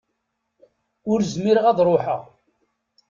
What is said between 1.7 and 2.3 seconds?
ruḥeɣ.